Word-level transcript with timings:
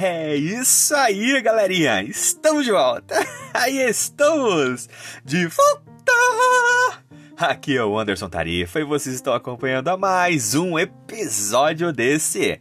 É 0.00 0.36
isso 0.36 0.94
aí, 0.94 1.40
galerinha! 1.42 2.04
Estamos 2.04 2.64
de 2.64 2.70
volta! 2.70 3.16
Aí 3.52 3.78
estamos! 3.78 4.88
De 5.24 5.48
volta! 5.48 7.02
Aqui 7.36 7.76
é 7.76 7.84
o 7.84 7.98
Anderson 7.98 8.28
Tarifa 8.28 8.78
e 8.78 8.84
vocês 8.84 9.16
estão 9.16 9.34
acompanhando 9.34 9.88
a 9.88 9.96
mais 9.96 10.54
um 10.54 10.78
episódio 10.78 11.92
desse 11.92 12.60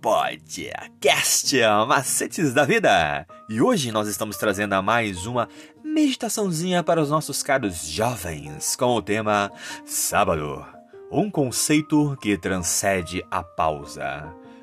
podcast 0.00 1.56
Macetes 1.88 2.54
da 2.54 2.64
Vida. 2.64 3.26
E 3.48 3.60
hoje 3.60 3.90
nós 3.90 4.06
estamos 4.06 4.36
trazendo 4.36 4.74
a 4.74 4.80
mais 4.80 5.26
uma 5.26 5.48
meditaçãozinha 5.82 6.84
para 6.84 7.02
os 7.02 7.10
nossos 7.10 7.42
caros 7.42 7.84
jovens 7.84 8.76
com 8.76 8.94
o 8.94 9.02
tema 9.02 9.50
Sábado. 9.84 10.64
Um 11.10 11.32
conceito 11.32 12.16
que 12.20 12.38
transcende 12.38 13.24
a 13.28 13.42
pausa. 13.42 14.45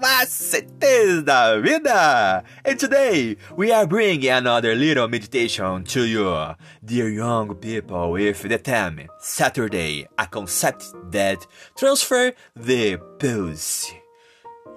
Macetes 0.00 1.24
da 1.24 1.60
Vida! 1.60 2.44
And 2.64 2.78
today 2.78 3.36
we 3.56 3.72
are 3.72 3.86
bringing 3.86 4.30
another 4.30 4.74
little 4.74 5.08
meditation 5.08 5.82
to 5.84 6.04
you, 6.06 6.54
dear 6.84 7.08
young 7.08 7.54
people, 7.56 8.12
with 8.12 8.42
the 8.42 8.58
theme 8.58 9.08
Saturday, 9.18 10.06
a 10.16 10.26
concept 10.26 10.84
that 11.10 11.44
transfer 11.76 12.32
the 12.54 12.96
pulse. 13.18 13.92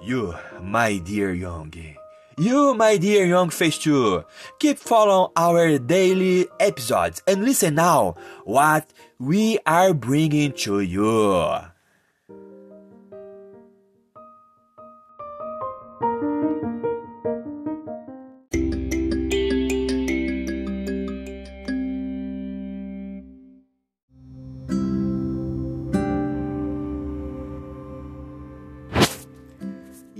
You, 0.02 0.34
my 0.60 0.98
dear 0.98 1.32
young, 1.32 1.72
you, 2.36 2.74
my 2.74 2.96
dear 2.96 3.24
young 3.24 3.50
face 3.50 3.78
too, 3.78 4.24
keep 4.58 4.78
following 4.78 5.30
our 5.36 5.78
daily 5.78 6.48
episodes 6.58 7.22
and 7.28 7.44
listen 7.44 7.76
now 7.76 8.16
what 8.44 8.92
we 9.20 9.58
are 9.66 9.94
bringing 9.94 10.52
to 10.52 10.80
you. 10.80 11.71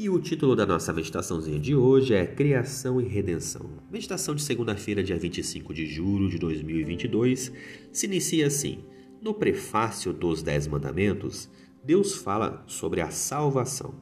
E 0.02 0.10
o 0.10 0.18
título 0.18 0.56
da 0.56 0.66
nossa 0.66 0.92
meditaçãozinha 0.92 1.60
de 1.60 1.76
hoje 1.76 2.12
é 2.12 2.26
Criação 2.26 3.00
e 3.00 3.04
Redenção. 3.04 3.70
Meditação 3.88 4.34
de 4.34 4.42
segunda-feira, 4.42 5.00
dia 5.00 5.16
25 5.16 5.72
de 5.72 5.86
julho 5.86 6.28
de 6.28 6.38
2022, 6.38 7.52
se 7.92 8.06
inicia 8.06 8.48
assim: 8.48 8.80
No 9.22 9.32
prefácio 9.32 10.12
dos 10.12 10.42
Dez 10.42 10.66
Mandamentos, 10.66 11.48
Deus 11.84 12.16
fala 12.16 12.64
sobre 12.66 13.00
a 13.00 13.12
salvação. 13.12 13.94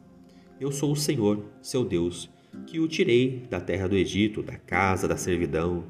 Eu 0.58 0.72
sou 0.72 0.92
o 0.92 0.96
Senhor, 0.96 1.44
seu 1.60 1.84
Deus, 1.84 2.30
que 2.66 2.80
o 2.80 2.88
tirei 2.88 3.42
da 3.50 3.60
terra 3.60 3.86
do 3.86 3.94
Egito, 3.94 4.42
da 4.42 4.56
casa 4.56 5.06
da 5.06 5.18
servidão. 5.18 5.84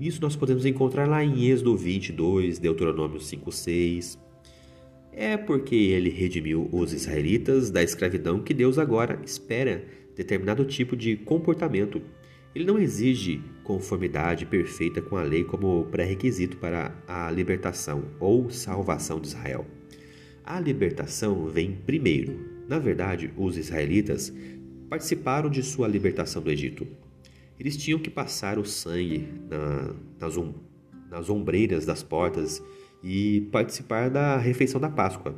Isso 0.00 0.20
nós 0.20 0.34
podemos 0.34 0.66
encontrar 0.66 1.08
lá 1.08 1.22
em 1.22 1.44
Êxodo 1.44 1.76
22, 1.76 2.58
Deuteronômio 2.58 3.20
5, 3.20 3.52
6 3.52 4.25
é 5.16 5.34
porque 5.34 5.74
ele 5.74 6.10
redimiu 6.10 6.68
os 6.70 6.92
israelitas 6.92 7.70
da 7.70 7.82
escravidão 7.82 8.42
que 8.42 8.52
Deus 8.52 8.78
agora 8.78 9.18
espera 9.24 9.82
determinado 10.14 10.62
tipo 10.66 10.94
de 10.94 11.16
comportamento. 11.16 12.02
Ele 12.54 12.66
não 12.66 12.78
exige 12.78 13.42
conformidade 13.64 14.44
perfeita 14.44 15.00
com 15.00 15.16
a 15.16 15.22
lei 15.22 15.42
como 15.42 15.86
pré-requisito 15.86 16.58
para 16.58 16.94
a 17.08 17.30
libertação 17.30 18.04
ou 18.20 18.50
salvação 18.50 19.18
de 19.18 19.28
Israel. 19.28 19.66
A 20.44 20.60
libertação 20.60 21.46
vem 21.46 21.72
primeiro. 21.72 22.38
Na 22.68 22.78
verdade, 22.78 23.32
os 23.38 23.56
israelitas 23.56 24.32
participaram 24.88 25.48
de 25.48 25.62
sua 25.62 25.88
libertação 25.88 26.42
do 26.42 26.50
Egito. 26.50 26.86
Eles 27.58 27.76
tinham 27.76 27.98
que 27.98 28.10
passar 28.10 28.58
o 28.58 28.66
sangue 28.66 29.26
na, 29.48 29.94
nas, 30.20 30.34
nas 31.10 31.30
ombreiras 31.30 31.86
das 31.86 32.02
portas 32.02 32.62
e 33.08 33.42
participar 33.52 34.10
da 34.10 34.36
refeição 34.36 34.80
da 34.80 34.90
Páscoa. 34.90 35.32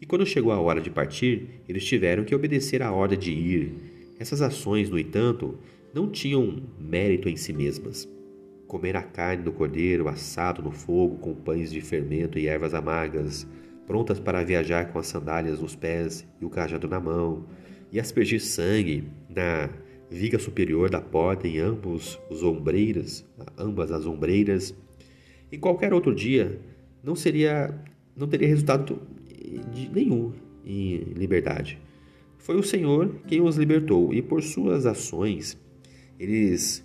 E 0.00 0.06
quando 0.06 0.24
chegou 0.24 0.52
a 0.52 0.60
hora 0.60 0.80
de 0.80 0.88
partir, 0.88 1.62
eles 1.68 1.84
tiveram 1.84 2.22
que 2.22 2.32
obedecer 2.32 2.80
à 2.80 2.92
ordem 2.92 3.18
de 3.18 3.32
ir. 3.32 3.74
Essas 4.20 4.40
ações, 4.40 4.88
no 4.88 4.96
entanto, 4.96 5.58
não 5.92 6.08
tinham 6.08 6.62
mérito 6.78 7.28
em 7.28 7.34
si 7.34 7.52
mesmas. 7.52 8.08
Comer 8.68 8.96
a 8.96 9.02
carne 9.02 9.42
do 9.42 9.50
cordeiro 9.50 10.06
assado 10.06 10.62
no 10.62 10.70
fogo 10.70 11.16
com 11.16 11.34
pães 11.34 11.72
de 11.72 11.80
fermento 11.80 12.38
e 12.38 12.46
ervas 12.46 12.72
amargas, 12.72 13.48
prontas 13.84 14.20
para 14.20 14.44
viajar 14.44 14.92
com 14.92 15.00
as 15.00 15.08
sandálias 15.08 15.58
nos 15.58 15.74
pés 15.74 16.24
e 16.40 16.44
o 16.44 16.50
cajado 16.50 16.86
na 16.86 17.00
mão, 17.00 17.46
e 17.90 17.98
aspergir 17.98 18.40
sangue 18.40 19.08
na 19.28 19.68
viga 20.08 20.38
superior 20.38 20.88
da 20.88 21.00
porta 21.00 21.48
em 21.48 21.58
ambos 21.58 22.16
os 22.30 22.44
ombreiras, 22.44 23.26
ambas 23.58 23.90
as 23.90 24.06
ombreiras. 24.06 24.72
Em 25.50 25.58
qualquer 25.58 25.92
outro 25.92 26.14
dia, 26.14 26.58
não 27.02 27.14
seria, 27.14 27.74
não 28.16 28.26
teria 28.26 28.48
resultado 28.48 29.00
de 29.72 29.88
nenhum 29.88 30.32
em 30.64 30.98
liberdade. 31.16 31.80
Foi 32.38 32.56
o 32.56 32.62
Senhor 32.62 33.16
quem 33.26 33.40
os 33.40 33.56
libertou 33.56 34.12
e 34.12 34.20
por 34.20 34.42
suas 34.42 34.86
ações 34.86 35.58
eles 36.18 36.84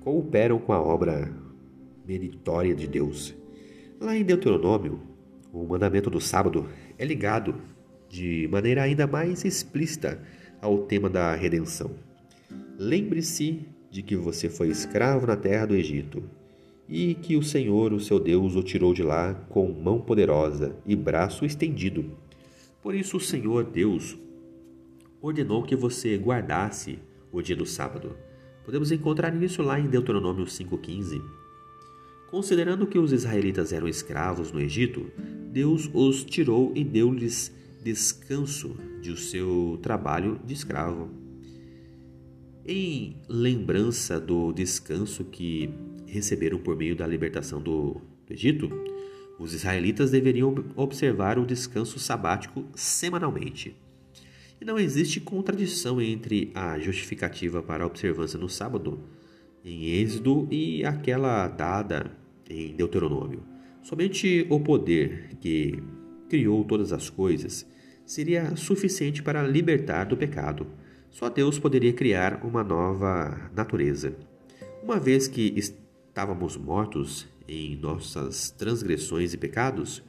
cooperam 0.00 0.58
com 0.58 0.72
a 0.72 0.80
obra 0.80 1.32
meritória 2.06 2.74
de 2.74 2.86
Deus. 2.86 3.34
Lá 4.00 4.16
em 4.16 4.24
Deuteronômio, 4.24 5.00
o 5.52 5.64
mandamento 5.64 6.10
do 6.10 6.20
sábado 6.20 6.68
é 6.98 7.04
ligado 7.04 7.54
de 8.08 8.48
maneira 8.50 8.82
ainda 8.82 9.06
mais 9.06 9.44
explícita 9.44 10.20
ao 10.60 10.78
tema 10.78 11.08
da 11.08 11.34
redenção. 11.34 11.92
Lembre-se 12.78 13.66
de 13.90 14.02
que 14.02 14.16
você 14.16 14.48
foi 14.48 14.68
escravo 14.68 15.26
na 15.26 15.36
terra 15.36 15.66
do 15.66 15.74
Egito 15.74 16.22
e 16.88 17.14
que 17.14 17.36
o 17.36 17.42
Senhor, 17.42 17.92
o 17.92 18.00
seu 18.00 18.20
Deus, 18.20 18.56
o 18.56 18.62
tirou 18.62 18.92
de 18.92 19.02
lá 19.02 19.34
com 19.48 19.72
mão 19.72 20.00
poderosa 20.00 20.76
e 20.86 20.94
braço 20.94 21.44
estendido. 21.44 22.12
Por 22.82 22.94
isso 22.94 23.16
o 23.16 23.20
Senhor 23.20 23.64
Deus 23.64 24.16
ordenou 25.20 25.62
que 25.62 25.74
você 25.74 26.16
guardasse 26.18 26.98
o 27.32 27.40
dia 27.40 27.56
do 27.56 27.64
sábado. 27.64 28.14
Podemos 28.64 28.92
encontrar 28.92 29.34
isso 29.42 29.62
lá 29.62 29.80
em 29.80 29.86
Deuteronômio 29.86 30.44
5,15. 30.44 31.22
Considerando 32.30 32.86
que 32.86 32.98
os 32.98 33.12
israelitas 33.12 33.72
eram 33.72 33.88
escravos 33.88 34.52
no 34.52 34.60
Egito, 34.60 35.10
Deus 35.50 35.88
os 35.94 36.24
tirou 36.24 36.72
e 36.74 36.82
deu-lhes 36.82 37.54
descanso 37.82 38.76
de 39.00 39.16
seu 39.20 39.78
trabalho 39.82 40.40
de 40.44 40.52
escravo. 40.52 41.10
Em 42.66 43.16
lembrança 43.28 44.18
do 44.18 44.52
descanso 44.52 45.24
que 45.24 45.70
receberam 46.14 46.58
por 46.58 46.76
meio 46.76 46.94
da 46.94 47.06
libertação 47.06 47.60
do, 47.60 48.00
do 48.26 48.32
Egito, 48.32 48.70
os 49.38 49.52
israelitas 49.52 50.12
deveriam 50.12 50.54
observar 50.76 51.38
o 51.38 51.44
descanso 51.44 51.98
sabático 51.98 52.64
semanalmente. 52.74 53.76
E 54.60 54.64
não 54.64 54.78
existe 54.78 55.20
contradição 55.20 56.00
entre 56.00 56.52
a 56.54 56.78
justificativa 56.78 57.60
para 57.60 57.82
a 57.82 57.86
observância 57.86 58.38
no 58.38 58.48
sábado 58.48 59.00
em 59.64 59.86
Êxodo 59.86 60.46
e 60.50 60.84
aquela 60.84 61.48
dada 61.48 62.12
em 62.48 62.74
Deuteronômio. 62.76 63.42
Somente 63.82 64.46
o 64.48 64.60
poder 64.60 65.36
que 65.40 65.82
criou 66.28 66.64
todas 66.64 66.92
as 66.92 67.10
coisas 67.10 67.66
seria 68.06 68.54
suficiente 68.54 69.22
para 69.22 69.42
libertar 69.42 70.04
do 70.04 70.16
pecado. 70.16 70.66
Só 71.10 71.28
Deus 71.28 71.58
poderia 71.58 71.92
criar 71.92 72.44
uma 72.44 72.62
nova 72.62 73.50
natureza. 73.54 74.14
Uma 74.82 75.00
vez 75.00 75.26
que 75.26 75.54
estávamos 76.14 76.56
mortos 76.56 77.26
em 77.48 77.74
nossas 77.74 78.48
transgressões 78.48 79.34
e 79.34 79.36
pecados, 79.36 80.00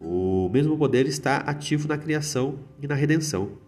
o 0.00 0.48
mesmo 0.48 0.78
poder 0.78 1.06
está 1.06 1.36
ativo 1.36 1.86
na 1.86 1.98
criação 1.98 2.60
e 2.80 2.86
na 2.86 2.94
redenção. 2.94 3.58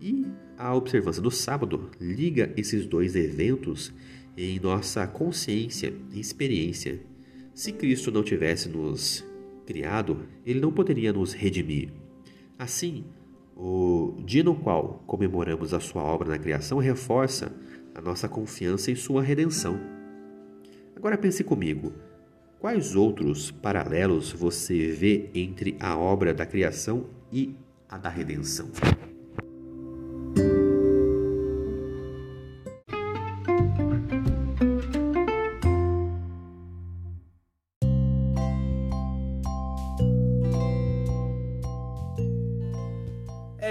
E 0.00 0.26
a 0.56 0.74
observância 0.74 1.22
do 1.22 1.30
sábado 1.30 1.88
liga 2.00 2.52
esses 2.56 2.86
dois 2.86 3.14
eventos 3.14 3.92
em 4.36 4.58
nossa 4.58 5.06
consciência 5.06 5.94
e 6.12 6.18
experiência. 6.18 6.98
Se 7.54 7.70
Cristo 7.70 8.10
não 8.10 8.24
tivesse 8.24 8.68
nos 8.68 9.24
criado, 9.64 10.26
ele 10.44 10.58
não 10.58 10.72
poderia 10.72 11.12
nos 11.12 11.32
redimir. 11.32 11.92
Assim, 12.58 13.04
o 13.56 14.16
dia 14.24 14.42
no 14.42 14.56
qual 14.56 15.04
comemoramos 15.06 15.72
a 15.72 15.78
sua 15.78 16.02
obra 16.02 16.28
na 16.28 16.38
criação 16.38 16.78
reforça 16.78 17.54
a 17.94 18.00
nossa 18.00 18.28
confiança 18.28 18.90
em 18.90 18.96
sua 18.96 19.22
redenção. 19.22 19.97
Agora 20.98 21.16
pense 21.16 21.44
comigo. 21.44 21.92
Quais 22.58 22.96
outros 22.96 23.52
paralelos 23.52 24.32
você 24.32 24.88
vê 24.88 25.30
entre 25.32 25.76
a 25.78 25.96
obra 25.96 26.34
da 26.34 26.44
criação 26.44 27.06
e 27.32 27.54
a 27.88 27.96
da 27.96 28.08
redenção? 28.08 28.68